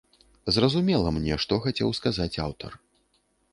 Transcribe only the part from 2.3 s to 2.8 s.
аўтар.